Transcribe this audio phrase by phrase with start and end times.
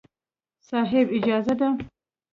[0.67, 1.07] صاحب!
[1.17, 1.69] اجازه ده.